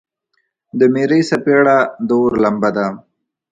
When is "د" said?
0.79-0.81, 2.07-2.09